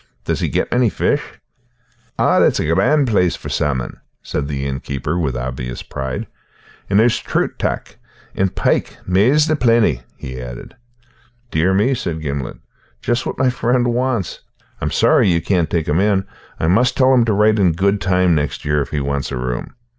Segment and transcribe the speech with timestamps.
[0.25, 1.21] "Does he get many fish?"
[2.17, 6.25] "Oh, it's a grand place for salmon," said the inn keeper with obvious pride.
[6.89, 7.97] "And there's troots tac.
[8.33, 10.75] And pike, mair's the peety," he added.
[11.51, 12.57] "Dear me," said Gimblet,
[13.03, 14.39] "just what my friend wants.
[14.81, 16.25] I'm sorry you can't take him in.
[16.59, 19.37] I must tell him to write in good time next year if he wants a
[19.37, 19.75] room."